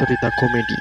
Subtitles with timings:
[0.00, 0.80] cerita komedi.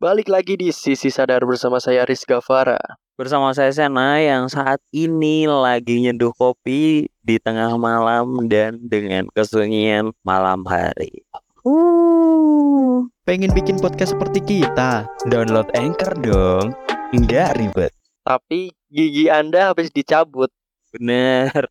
[0.00, 2.80] Balik lagi di Sisi Sadar bersama saya Rizka Farah.
[3.14, 10.16] Bersama saya Sena yang saat ini lagi nyeduh kopi di tengah malam dan dengan kesunyian
[10.24, 11.22] malam hari.
[11.62, 15.06] Uh, pengen bikin podcast seperti kita.
[15.28, 16.72] Download Anchor dong,
[17.14, 17.92] nggak ribet.
[18.24, 20.50] Tapi gigi Anda habis dicabut.
[20.90, 21.70] Bener,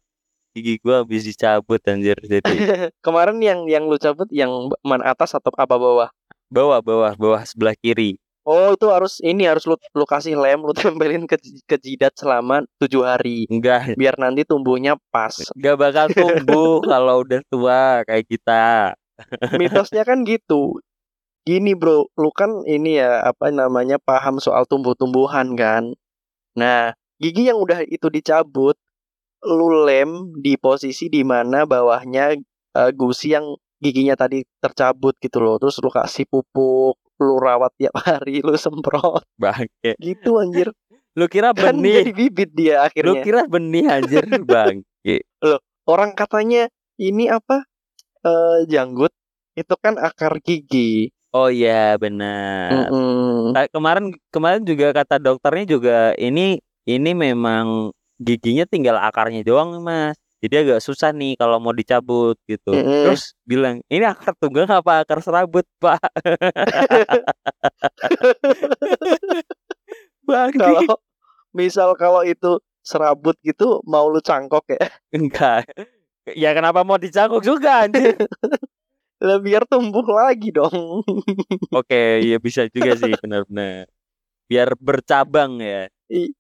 [0.51, 2.43] gigi gua habis dicabut anjir jadi
[3.05, 4.51] Kemarin yang yang lu cabut yang
[4.83, 6.09] mana atas atau apa bawah?
[6.51, 8.19] bawah bawah bawah sebelah kiri.
[8.41, 12.65] Oh itu harus ini harus lu, lu kasih lem lu tempelin ke, ke jidat selama
[12.81, 15.31] tujuh hari Enggak, biar nanti tumbuhnya pas.
[15.53, 18.97] nggak bakal tumbuh kalau udah tua kayak kita.
[19.61, 20.81] Mitosnya kan gitu.
[21.45, 25.93] Gini bro, lu kan ini ya apa namanya paham soal tumbuh-tumbuhan kan.
[26.58, 28.73] Nah gigi yang udah itu dicabut,
[29.44, 32.38] lu lem di posisi di mana bawahnya
[32.72, 35.58] eh, gusi yang giginya tadi tercabut gitu loh.
[35.58, 39.98] Terus lu kasih pupuk, lu rawat tiap hari, lu semprot Bangke.
[39.98, 40.70] gitu anjir.
[41.11, 42.08] Lu kira Kan benih?
[42.08, 43.20] jadi bibit dia Lu akhirnya.
[43.20, 45.28] kira benih anjir bangke.
[45.83, 47.67] Orang katanya ini apa?
[48.22, 49.11] eh janggut
[49.52, 51.11] itu kan akar gigi.
[51.36, 52.88] Oh iya benar.
[52.88, 53.52] Mm-mm.
[53.52, 60.14] Ka- kemarin kemarin juga kata dokternya juga ini ini memang giginya tinggal akarnya doang mas.
[60.41, 62.73] Jadi agak susah nih kalau mau dicabut gitu.
[62.73, 63.05] Mm-mm.
[63.05, 66.02] terus bilang ini akar tunggang apa akar serabut pak?
[70.25, 70.97] Bang kalau
[71.53, 74.81] misal kalau itu serabut gitu mau lu cangkok ya?
[75.14, 75.69] Enggak.
[76.33, 78.17] Ya kenapa mau dicangkok juga anjir?
[79.22, 81.05] Lah biar tumbuh lagi dong.
[81.69, 83.86] Oke ya bisa juga sih benar-benar.
[84.49, 85.86] Biar bercabang ya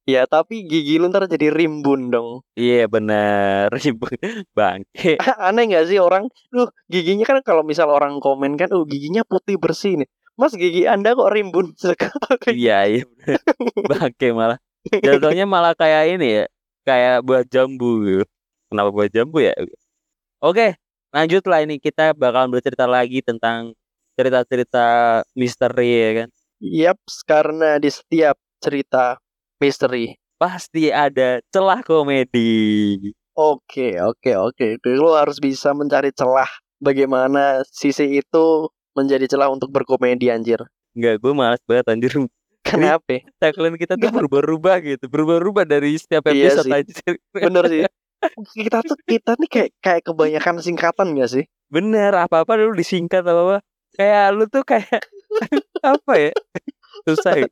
[0.03, 3.71] iya tapi gigi lu ntar jadi rimbun dong iya benar
[4.57, 5.15] bangke
[5.47, 9.55] aneh nggak sih orang lu giginya kan kalau misal orang komen kan oh giginya putih
[9.55, 12.11] bersih nih mas gigi anda kok rimbun sekali
[12.49, 13.39] Iya, iya bener.
[13.85, 14.57] Bangke malah.
[14.89, 16.45] Jatuhnya malah kayak ini ya,
[16.81, 18.25] kayak buat jambu gitu.
[18.71, 19.53] Kenapa buat jambu ya?
[20.41, 20.81] Oke,
[21.13, 23.77] lanjutlah ini kita bakal bercerita lagi tentang
[24.17, 26.29] cerita-cerita misteri ya kan.
[26.61, 29.21] Yaps, karena di setiap cerita
[29.61, 32.97] misteri Pasti ada celah komedi.
[33.37, 34.81] Oke, oke, oke.
[34.89, 36.49] Lu harus bisa mencari celah
[36.81, 40.65] bagaimana sisi itu menjadi celah untuk berkomedi anjir.
[40.97, 42.11] Enggak, gue malas banget anjir.
[42.65, 43.21] Kenapa?
[43.37, 46.73] Tagline kita tuh berubah-ubah gitu, berubah-ubah dari setiap Iya episode sih.
[46.73, 47.05] aja.
[47.37, 47.81] Bener sih.
[48.53, 51.45] Kita tuh kita nih kayak kayak kebanyakan singkatan gak sih?
[51.73, 53.65] Bener, apa-apa dulu disingkat apa-apa.
[53.97, 55.01] Kayak lu tuh kayak
[55.97, 56.33] apa ya?
[57.05, 57.49] Susah ya.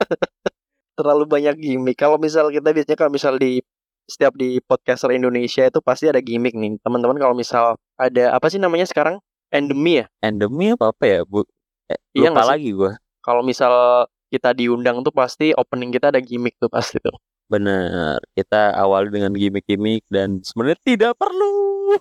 [0.99, 1.95] Terlalu banyak gimmick.
[1.95, 3.63] Kalau misal kita biasanya kalau misal di
[4.03, 6.75] setiap di podcaster Indonesia itu pasti ada gimmick nih.
[6.83, 9.23] Teman-teman kalau misal ada apa sih namanya sekarang?
[9.49, 10.05] Endemi ya?
[10.21, 11.41] endemi apa apa ya bu
[11.89, 16.53] eh, Iya lupa lagi gua Kalau misal kita diundang tuh pasti opening kita ada gimmick
[16.61, 17.17] tuh pasti tuh.
[17.49, 21.89] bener kita awali dengan gimmick-gimmick dan sebenarnya tidak perlu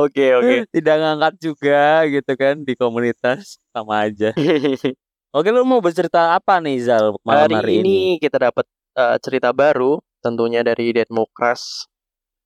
[0.00, 0.72] Oke, oke.
[0.72, 4.32] tidak ngangkat juga gitu kan di komunitas sama aja
[5.30, 8.66] oke lu mau bercerita apa nih Zal malam hari, hari, ini, kita dapat
[8.98, 11.86] eh, cerita baru tentunya dari Demokras.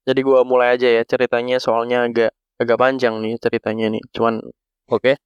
[0.04, 2.30] Jadi gua mulai aja ya ceritanya soalnya agak
[2.60, 4.02] agak panjang nih ceritanya nih.
[4.12, 4.44] Cuman
[4.92, 5.16] oke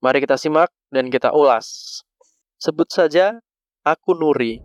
[0.00, 2.00] mari kita simak dan kita ulas.
[2.60, 3.40] Sebut saja
[3.82, 4.60] aku Nuri.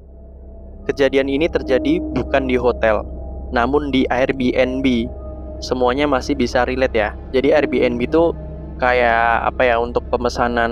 [0.86, 3.02] Kejadian ini terjadi bukan di hotel,
[3.50, 4.86] namun di Airbnb.
[5.64, 7.10] Semuanya masih bisa relate ya.
[7.34, 8.36] Jadi Airbnb itu
[8.78, 10.72] kayak apa ya untuk pemesanan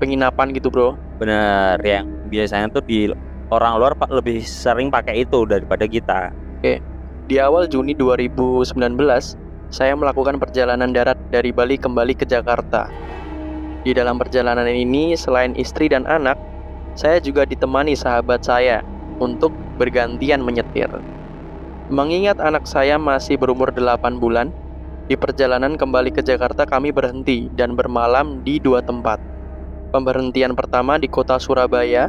[0.00, 0.96] penginapan gitu, Bro.
[1.20, 3.12] bener yang biasanya tuh di
[3.52, 6.32] orang luar pa- lebih sering pakai itu daripada kita
[7.30, 8.74] Di awal Juni 2019,
[9.70, 12.90] saya melakukan perjalanan darat dari Bali kembali ke Jakarta.
[13.86, 16.34] Di dalam perjalanan ini, selain istri dan anak,
[16.98, 18.82] saya juga ditemani sahabat saya
[19.22, 20.90] untuk bergantian menyetir.
[21.86, 24.50] Mengingat anak saya masih berumur 8 bulan,
[25.06, 29.22] di perjalanan kembali ke Jakarta kami berhenti dan bermalam di dua tempat.
[29.90, 32.06] Pemberhentian pertama di kota Surabaya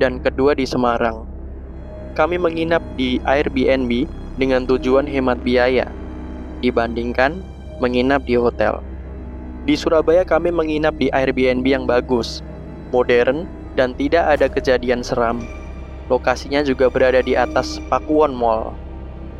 [0.00, 1.28] dan kedua di Semarang.
[2.16, 4.08] Kami menginap di Airbnb
[4.40, 5.92] dengan tujuan hemat biaya
[6.64, 7.44] dibandingkan
[7.84, 8.80] menginap di hotel.
[9.68, 12.40] Di Surabaya kami menginap di Airbnb yang bagus,
[12.96, 13.44] modern,
[13.76, 15.44] dan tidak ada kejadian seram.
[16.08, 18.72] Lokasinya juga berada di atas Pakuwon Mall.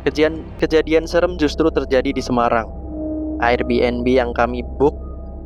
[0.05, 2.69] Kejadian, kejadian serem justru terjadi di Semarang.
[3.41, 4.93] Airbnb yang kami book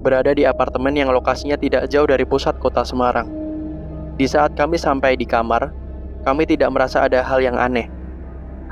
[0.02, 3.28] berada di apartemen yang lokasinya tidak jauh dari pusat kota Semarang.
[4.18, 5.74] Di saat kami sampai di kamar,
[6.26, 7.90] kami tidak merasa ada hal yang aneh.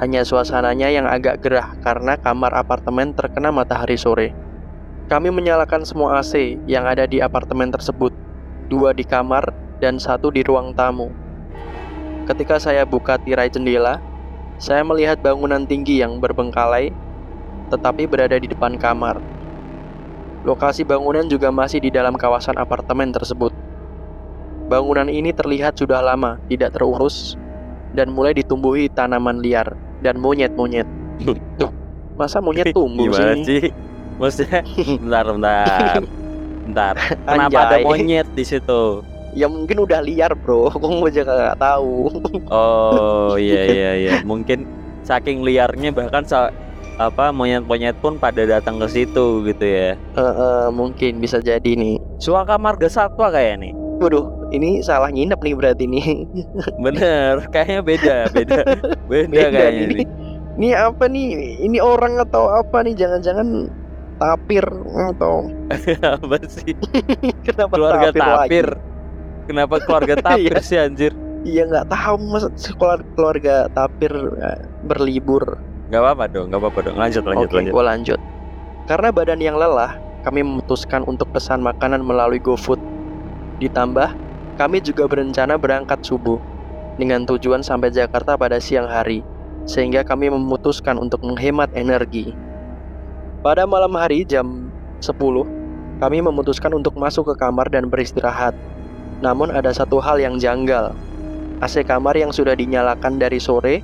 [0.01, 4.35] Hanya suasananya yang agak gerah karena kamar apartemen terkena matahari sore.
[5.05, 8.11] Kami menyalakan semua AC yang ada di apartemen tersebut,
[8.67, 11.13] dua di kamar dan satu di ruang tamu.
[12.25, 14.01] Ketika saya buka tirai jendela,
[14.57, 16.89] saya melihat bangunan tinggi yang berbengkalai,
[17.69, 19.34] tetapi berada di depan kamar.
[20.45, 23.49] Lokasi bangunan juga masih di dalam kawasan apartemen tersebut.
[24.69, 27.33] Bangunan ini terlihat sudah lama tidak terurus
[27.97, 29.73] dan mulai ditumbuhi tanaman liar
[30.05, 30.85] dan monyet-monyet.
[31.57, 31.73] Tuh,
[32.13, 33.45] masa monyet tumbuh Gimana sih?
[33.45, 33.63] sih?
[34.21, 34.61] Maksudnya
[35.01, 35.95] bentar bentar.
[36.65, 36.95] Bentar.
[37.25, 39.01] Kenapa ada monyet di situ?
[39.33, 42.21] Ya mungkin udah liar bro, mau juga nggak tahu.
[42.53, 44.13] Oh iya iya iya.
[44.21, 44.69] Mungkin
[45.01, 46.53] saking liarnya bahkan sa
[46.95, 49.89] apa monyet-monyet pun pada datang ke situ gitu ya.
[49.93, 51.99] Eh, eh, mungkin bisa jadi nih.
[52.17, 53.73] Suaka Marga Satwa kayak nih.
[53.95, 56.07] Waduh, ini salah nginep nih berarti nih.
[56.77, 58.61] Bener, kayaknya beda, beda,
[59.07, 59.95] beda, Beda kayaknya ini.
[59.95, 60.07] nih.
[60.55, 61.27] Ini apa nih?
[61.61, 62.95] Ini orang atau apa nih?
[62.95, 63.67] Jangan-jangan
[64.15, 64.63] tapir
[65.11, 65.51] atau
[66.15, 66.71] Apa sih?
[67.43, 68.39] kenapa Keluarga tapir, lagi?
[68.39, 68.67] tapir.
[69.45, 70.63] Kenapa keluarga tapir Iya.
[70.63, 71.11] sih anjir?
[71.43, 75.59] Iya nggak tahu masa sekolah keluarga tapir eh, berlibur.
[75.85, 76.95] Gak apa-apa dong, gak apa-apa dong.
[76.97, 77.73] Lanjut, lanjut, Oke, lanjut.
[77.73, 78.19] gua lanjut.
[78.89, 82.81] Karena badan yang lelah, kami memutuskan untuk pesan makanan melalui GoFood.
[83.61, 84.09] Ditambah,
[84.57, 86.41] kami juga berencana berangkat subuh
[86.97, 89.21] dengan tujuan sampai Jakarta pada siang hari,
[89.69, 92.33] sehingga kami memutuskan untuk menghemat energi.
[93.45, 94.73] Pada malam hari jam
[95.05, 95.45] 10,
[96.01, 98.57] kami memutuskan untuk masuk ke kamar dan beristirahat.
[99.21, 100.97] Namun ada satu hal yang janggal.
[101.61, 103.79] AC kamar yang sudah dinyalakan dari sore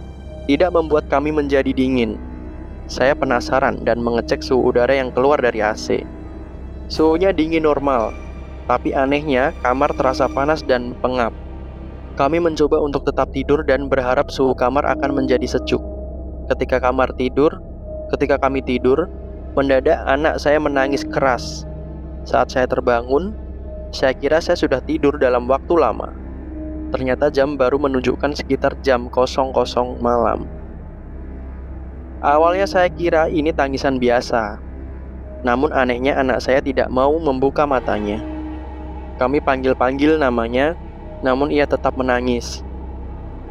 [0.45, 2.17] tidak membuat kami menjadi dingin.
[2.89, 6.03] Saya penasaran dan mengecek suhu udara yang keluar dari AC.
[6.91, 8.11] Suhunya dingin normal,
[8.67, 11.31] tapi anehnya kamar terasa panas dan pengap.
[12.19, 15.79] Kami mencoba untuk tetap tidur dan berharap suhu kamar akan menjadi sejuk.
[16.51, 17.55] Ketika kamar tidur,
[18.11, 19.07] ketika kami tidur,
[19.55, 21.63] mendadak anak saya menangis keras.
[22.27, 23.31] Saat saya terbangun,
[23.95, 26.11] saya kira saya sudah tidur dalam waktu lama.
[26.91, 29.55] Ternyata jam baru menunjukkan sekitar jam 00
[30.03, 30.43] malam.
[32.21, 34.59] Awalnya saya kira ini tangisan biasa.
[35.41, 38.21] Namun anehnya anak saya tidak mau membuka matanya.
[39.17, 40.77] Kami panggil-panggil namanya,
[41.25, 42.61] namun ia tetap menangis.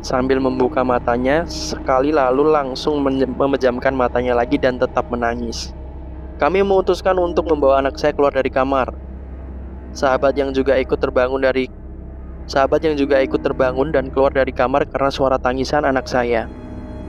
[0.01, 3.03] Sambil membuka matanya, sekali lalu langsung
[3.37, 5.75] memejamkan matanya lagi dan tetap menangis.
[6.41, 8.97] Kami memutuskan untuk membawa anak saya keluar dari kamar.
[9.93, 11.69] Sahabat yang juga ikut terbangun dari
[12.51, 16.51] sahabat yang juga ikut terbangun dan keluar dari kamar karena suara tangisan anak saya.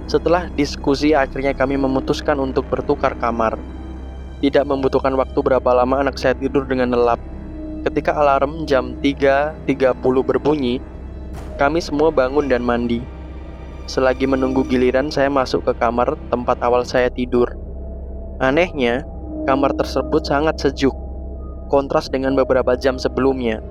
[0.06, 3.58] Setelah diskusi akhirnya kami memutuskan untuk bertukar kamar.
[4.38, 7.18] Tidak membutuhkan waktu berapa lama anak saya tidur dengan lelap.
[7.82, 10.78] Ketika alarm jam 3.30 berbunyi,
[11.58, 13.02] kami semua bangun dan mandi.
[13.90, 17.50] Selagi menunggu giliran saya masuk ke kamar tempat awal saya tidur.
[18.38, 19.02] Anehnya,
[19.50, 20.94] kamar tersebut sangat sejuk.
[21.70, 23.62] Kontras dengan beberapa jam sebelumnya.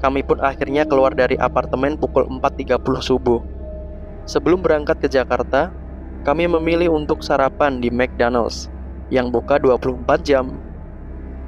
[0.00, 3.40] Kami pun akhirnya keluar dari apartemen pukul 4.30 subuh.
[4.28, 5.72] Sebelum berangkat ke Jakarta,
[6.26, 8.68] kami memilih untuk sarapan di McDonald's
[9.08, 10.58] yang buka 24 jam.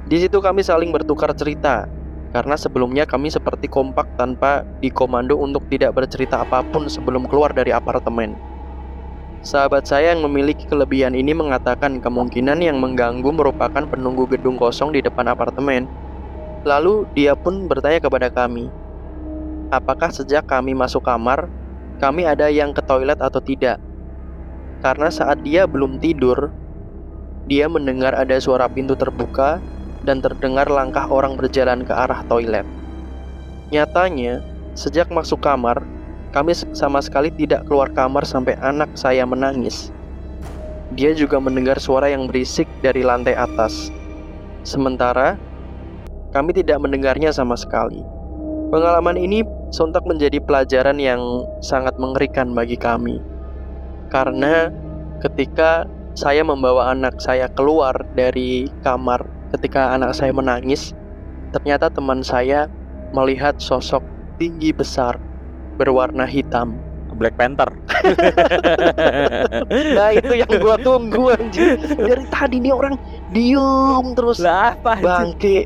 [0.07, 1.85] Di situ kami saling bertukar cerita
[2.29, 7.73] karena sebelumnya kami seperti kompak tanpa dikomando untuk tidak bercerita apa pun sebelum keluar dari
[7.73, 8.37] apartemen.
[9.39, 14.99] Sahabat saya yang memiliki kelebihan ini mengatakan kemungkinan yang mengganggu merupakan penunggu gedung kosong di
[14.99, 15.87] depan apartemen.
[16.67, 18.67] Lalu dia pun bertanya kepada kami,
[19.71, 21.47] apakah sejak kami masuk kamar,
[22.03, 23.79] kami ada yang ke toilet atau tidak?
[24.83, 26.51] Karena saat dia belum tidur,
[27.47, 29.63] dia mendengar ada suara pintu terbuka
[30.03, 32.67] dan terdengar langkah orang berjalan ke arah toilet.
[33.71, 34.43] Nyatanya,
[34.75, 35.83] sejak masuk kamar,
[36.35, 39.95] kami sama sekali tidak keluar kamar sampai anak saya menangis.
[40.93, 43.93] Dia juga mendengar suara yang berisik dari lantai atas.
[44.65, 45.37] Sementara
[46.29, 48.01] kami tidak mendengarnya sama sekali.
[48.69, 49.41] Pengalaman ini
[49.73, 51.21] sontak menjadi pelajaran yang
[51.65, 53.17] sangat mengerikan bagi kami.
[54.13, 54.69] Karena
[55.25, 59.25] ketika saya membawa anak saya keluar dari kamar
[59.57, 60.93] ketika anak saya menangis,
[61.49, 62.69] ternyata teman saya
[63.09, 64.05] melihat sosok
[64.37, 65.17] tinggi besar
[65.81, 66.77] berwarna hitam.
[67.19, 67.67] Black Panther.
[69.69, 71.75] Nah itu yang gua tunggu anjir.
[71.83, 72.95] Dari tadi nih orang
[73.35, 75.03] diem terus lah apa anjir?
[75.03, 75.57] bangke.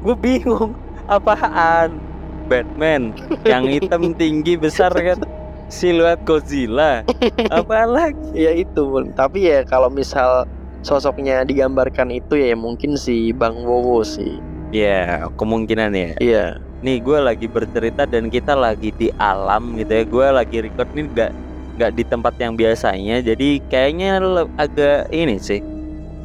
[0.00, 0.72] Gue bingung.
[1.04, 1.98] Apaan?
[2.46, 3.14] Batman
[3.46, 5.22] yang hitam tinggi besar kan
[5.70, 7.06] siluet Godzilla
[7.46, 8.82] apa lagi Ya itu,
[9.14, 10.50] tapi ya kalau misal
[10.82, 14.42] sosoknya digambarkan itu ya mungkin si Bang Wowo sih.
[14.70, 16.44] ya kemungkinan ya Iya.
[16.80, 21.04] nih gue lagi bercerita dan kita lagi di alam gitu ya gue lagi record nih
[21.06, 21.30] nggak
[21.74, 24.22] nggak di tempat yang biasanya jadi kayaknya
[24.54, 25.58] agak ini sih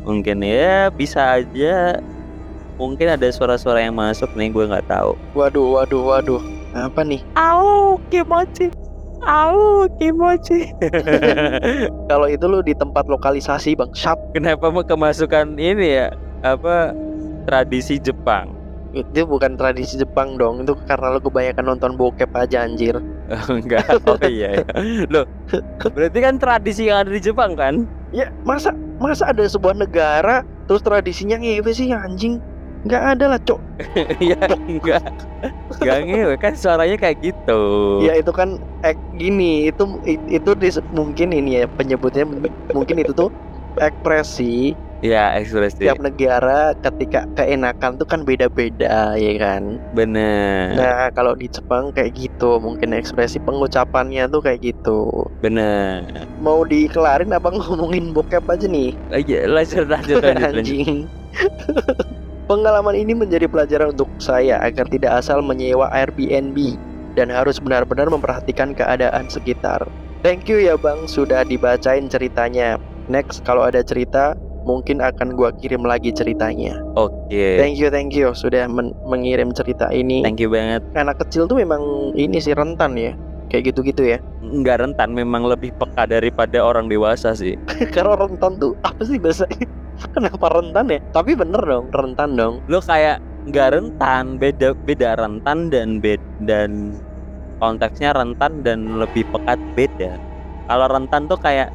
[0.02, 1.98] mungkin ya bisa aja
[2.76, 6.42] mungkin ada suara-suara yang masuk nih gue nggak tahu Waduh, waduh, waduh.
[6.76, 7.24] Apa nih?
[7.40, 8.68] au kimochi
[9.24, 10.70] au kimochi
[12.12, 13.90] Kalau itu lu di tempat lokalisasi, Bang.
[13.96, 14.20] Shop.
[14.36, 16.08] kenapa mau kemasukan ini ya
[16.44, 16.92] apa
[17.48, 18.52] tradisi Jepang
[18.96, 20.64] Itu bukan tradisi Jepang dong.
[20.64, 22.96] Itu karena lu kebanyakan nonton bokep aja anjir.
[23.52, 25.04] enggak oh iya, iya.
[25.10, 25.26] loh
[25.82, 30.80] berarti kan tradisi yang ada di Jepang kan Ya, masa masa ada sebuah negara terus
[30.80, 32.40] tradisinya ngewe sih anjing?
[32.86, 33.60] Nggak ada lah, Cok.
[34.30, 34.36] ya
[34.70, 35.02] enggak
[35.80, 37.52] enggak ngewe kan suaranya kayak gitu
[38.06, 38.50] Ya itu kan
[38.84, 39.84] ek, gini, itu
[40.36, 42.24] itu dis- mungkin ini ya penyebutnya
[42.76, 43.30] mungkin itu tuh
[43.88, 44.44] ekspresi
[45.02, 49.64] ya ekspresi tiap negara ketika keenakan tuh kan beda-beda ya kan.
[49.92, 54.90] bener Nah, kalau di Jepang kayak gitu, mungkin ekspresi pengucapannya tuh kayak gitu.
[55.42, 58.90] bener Mau dikelarin apa ngomongin bokep aja nih?
[59.16, 60.78] aja lanjut lanjut lanjut, lanjut.
[62.46, 66.78] Pengalaman ini menjadi pelajaran untuk saya agar tidak asal menyewa Airbnb
[67.18, 69.82] dan harus benar-benar memperhatikan keadaan sekitar.
[70.22, 72.78] Thank you ya Bang sudah dibacain ceritanya.
[73.10, 76.78] Next kalau ada cerita mungkin akan gua kirim lagi ceritanya.
[76.94, 80.22] oke Thank you thank you sudah men- mengirim cerita ini.
[80.22, 81.82] thank you banget Anak kecil tuh memang
[82.14, 83.18] ini sih rentan ya.
[83.50, 84.18] Kayak gitu-gitu ya.
[84.42, 87.58] nggak rentan memang lebih peka daripada orang dewasa sih
[87.94, 89.66] Karena rentan tuh apa sih bahasanya?
[90.16, 91.00] Kenapa rentan ya?
[91.12, 92.60] Tapi bener dong, rentan dong.
[92.68, 96.18] lo kayak nggak rentan beda beda rentan dan bed
[96.50, 96.98] dan
[97.62, 100.18] konteksnya rentan dan lebih pekat beda
[100.66, 101.70] kalau rentan tuh kayak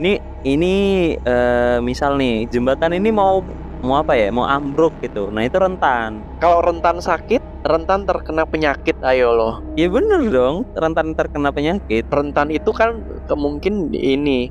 [0.00, 0.16] ini
[0.48, 0.74] ini
[1.20, 3.44] eh, misal nih jembatan ini mau
[3.84, 8.96] mau apa ya mau ambruk gitu nah itu rentan Kalau rentan sakit, rentan terkena penyakit,
[9.04, 9.54] ayo loh.
[9.76, 12.96] ya bener dong rentan terkena penyakit Rentan itu kan
[13.28, 14.48] kemungkin ini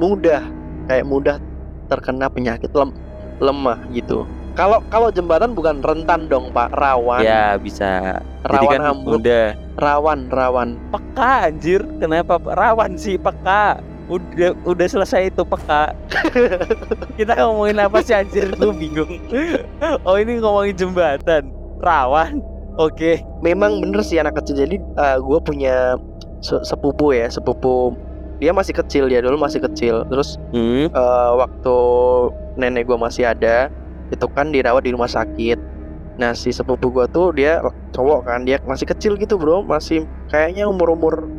[0.00, 0.40] mudah,
[0.88, 1.36] kayak mudah
[1.92, 2.96] terkena penyakit lem-
[3.36, 4.24] lemah gitu.
[4.52, 8.20] Kalau kalau jembatan bukan rentan dong pak, rawan, ya bisa.
[8.44, 9.44] Jadi rawan kan ambruk, udah
[9.76, 10.68] rawan, rawan.
[10.88, 11.80] peka anjir.
[11.96, 12.36] Kenapa?
[12.38, 13.80] Rawan sih peka.
[14.12, 15.96] Udah udah selesai itu peka.
[17.18, 18.52] Kita ngomongin apa sih anjir?
[18.56, 19.08] Lu bingung.
[20.04, 21.48] Oh ini ngomongin jembatan.
[21.80, 22.44] Rawan.
[22.76, 23.24] Oke.
[23.40, 24.60] Memang bener sih anak kecil.
[24.60, 24.76] Jadi
[25.18, 25.96] gue punya
[26.40, 27.96] se- sepupu ya, sepupu
[28.42, 30.02] dia masih kecil ya dulu masih kecil.
[30.10, 30.90] Terus hmm.
[30.90, 31.76] eh, waktu
[32.58, 33.70] nenek gue masih ada
[34.10, 35.62] itu kan dirawat di rumah sakit.
[36.18, 37.62] Nah si sepupu gue tuh dia
[37.94, 39.62] cowok kan dia masih kecil gitu bro.
[39.62, 41.30] Masih kayaknya umur umur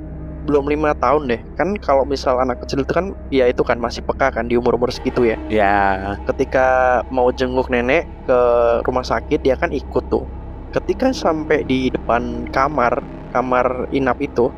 [0.48, 1.43] belum lima tahun deh.
[1.60, 4.79] Kan kalau misal anak kecil itu kan ya itu kan masih peka kan di umur
[4.79, 5.36] umur segitu ya.
[5.51, 6.15] Ya.
[6.24, 8.39] Ketika mau jenguk nenek ke
[8.88, 10.24] rumah sakit dia kan ikut tuh.
[10.72, 13.03] Ketika sampai di depan kamar
[13.36, 14.50] kamar inap itu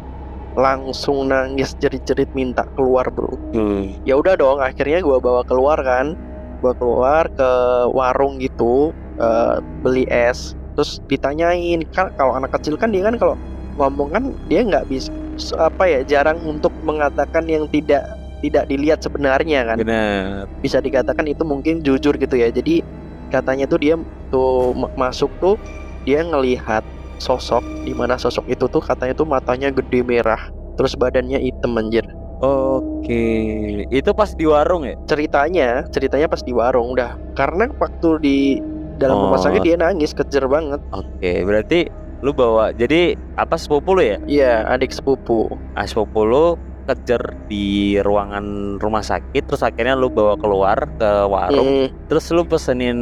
[0.55, 3.35] langsung nangis jerit-jerit minta keluar bro.
[3.51, 3.91] Hmm.
[4.07, 6.15] ya udah dong akhirnya gua bawa keluar kan.
[6.63, 7.51] Gua keluar ke
[7.91, 10.55] warung gitu eh, beli es.
[10.75, 13.35] Terus ditanyain kan kalau anak kecil kan dia kan kalau
[13.75, 15.11] ngomong kan dia nggak bisa
[15.59, 18.07] apa ya jarang untuk mengatakan yang tidak
[18.39, 19.77] tidak dilihat sebenarnya kan.
[19.79, 22.47] Bener bisa dikatakan itu mungkin jujur gitu ya.
[22.51, 22.79] Jadi
[23.31, 23.95] katanya tuh dia
[24.31, 25.59] tuh ma- masuk tuh
[26.07, 26.85] dia ngelihat
[27.17, 30.39] sosok di mana sosok itu tuh katanya tuh matanya gede merah
[30.75, 32.03] terus badannya hitam anjir.
[32.43, 33.25] Oke
[33.87, 34.93] itu pas di warung ya?
[35.07, 38.37] Ceritanya ceritanya pas di warung udah karena waktu di
[38.99, 39.43] dalam rumah Oh.
[39.43, 40.83] sakit dia nangis kejer banget.
[40.91, 41.87] Oke berarti
[42.23, 44.17] lu bawa jadi apa sepupu lu ya?
[44.27, 45.47] Iya adik sepupu.
[45.75, 47.65] Ah, sepupu lu kejar di
[47.97, 52.97] ruangan rumah sakit terus akhirnya lu bawa keluar ke warung Hmm, terus lu pesenin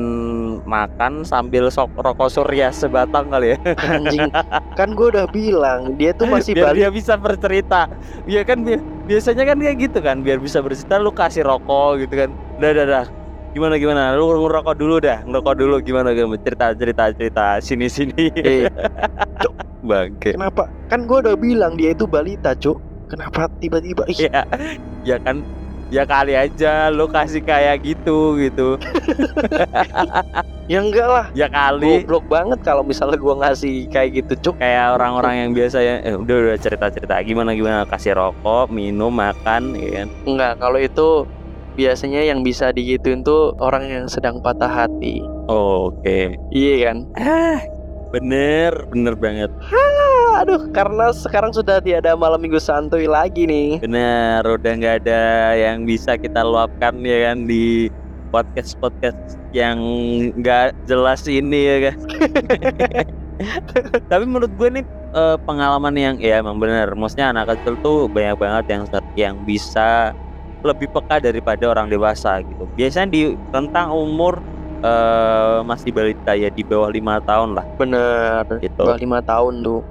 [0.64, 3.58] makan sambil sok rokok surya sebatang kali ya.
[3.78, 4.32] Anjing
[4.74, 6.78] kan gue udah bilang dia tuh masih biar balik.
[6.78, 7.82] dia bisa bercerita.
[8.24, 12.14] Ya kan bi- biasanya kan kayak gitu kan biar bisa bercerita lu kasih rokok gitu
[12.18, 12.30] kan.
[12.58, 13.06] Dah dah dah.
[13.52, 14.16] Gimana gimana?
[14.16, 15.76] Lu ngerokok dulu dah ngerokok dulu.
[15.80, 16.40] Gimana gimana?
[16.40, 17.46] Cerita cerita cerita.
[17.60, 18.32] Sini sini.
[18.34, 18.66] Eh,
[19.88, 20.34] bangke.
[20.34, 20.72] Kenapa?
[20.88, 22.80] Kan gue udah bilang dia itu balita cuk
[23.14, 24.04] kenapa tiba-tiba?
[24.10, 24.42] Ya
[25.06, 25.46] ya kan
[25.94, 28.68] ya kali aja lu kasih kayak gitu gitu.
[30.72, 31.26] Ya enggak lah.
[31.36, 32.08] Ya kali.
[32.08, 34.64] Goblok banget kalau misalnya gua ngasih kayak gitu cuk.
[34.64, 37.84] Kayak orang-orang yang biasa ya eh, udah udah cerita cerita gimana gimana?
[37.84, 40.08] Kasih rokok minum makan ya kan?
[40.24, 41.28] Enggak kalau itu
[41.76, 45.20] biasanya yang bisa digituin tuh orang yang sedang patah hati.
[45.52, 46.40] Oke.
[46.56, 46.98] Iya kan?
[47.20, 47.60] Ah
[48.14, 49.50] bener bener banget
[50.42, 55.86] aduh karena sekarang sudah tiada malam minggu santuy lagi nih bener udah nggak ada yang
[55.86, 57.94] bisa kita luapkan ya kan di
[58.34, 59.78] podcast podcast yang
[60.34, 61.98] nggak jelas ini ya kan
[64.12, 66.94] Tapi menurut gue nih eh, pengalaman yang ya emang bener.
[66.94, 68.84] Maksudnya anak kecil tuh banyak banget yang
[69.18, 70.14] yang bisa
[70.64, 72.70] lebih peka daripada orang dewasa gitu.
[72.78, 73.22] Biasanya di
[73.52, 74.40] rentang umur
[74.84, 78.44] eh, masih balita ya di bawah lima tahun lah Bener.
[78.62, 78.84] gitu.
[78.84, 79.82] Bawah lima tahun tuh.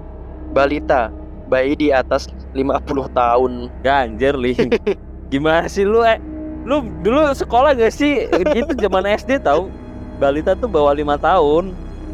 [0.53, 1.09] Balita,
[1.49, 3.73] bayi di atas 50 tahun.
[3.81, 4.53] Ganjer li.
[5.33, 6.21] Gimana sih lu eh?
[6.69, 8.29] Lu dulu sekolah gak sih?
[8.53, 9.73] Itu zaman SD tahu.
[10.21, 11.73] Balita tuh bawah lima tahun.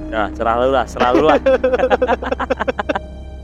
[0.09, 1.37] Nah, serah lu lah, serah lu lah.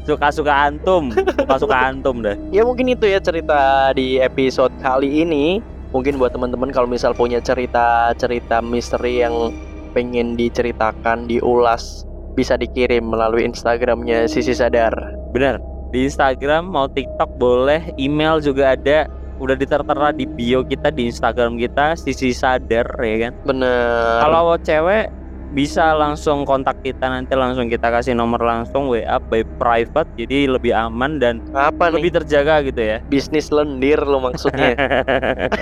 [0.08, 2.36] Suka-suka antum, suka-suka antum dah.
[2.52, 5.64] Ya mungkin itu ya cerita di episode kali ini.
[5.96, 9.56] Mungkin buat teman-teman kalau misal punya cerita-cerita misteri yang
[9.96, 14.92] pengen diceritakan, diulas, bisa dikirim melalui Instagramnya Sisi Sadar.
[15.30, 15.62] Bener.
[15.94, 19.06] Di Instagram mau TikTok boleh, email juga ada.
[19.38, 23.32] Udah ditertera di bio kita di Instagram kita, sisi sadar ya kan.
[23.46, 24.18] Bener.
[24.22, 25.06] Kalau cewek
[25.54, 30.74] bisa langsung kontak kita nanti langsung kita kasih nomor langsung WA by private jadi lebih
[30.74, 32.02] aman dan apa nih?
[32.02, 32.98] lebih terjaga gitu ya.
[33.06, 34.74] Bisnis lendir lo maksudnya.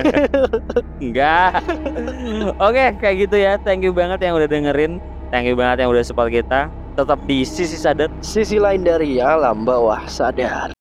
[1.05, 1.61] Enggak.
[2.67, 3.61] Oke, kayak gitu ya.
[3.61, 4.97] Thank you banget yang udah dengerin.
[5.33, 6.69] Thank you banget yang udah support kita.
[6.93, 8.13] Tetap di sisi sadar.
[8.21, 10.77] Sisi lain dari alam bawah sadar.